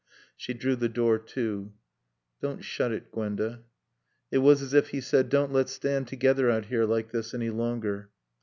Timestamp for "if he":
4.73-4.99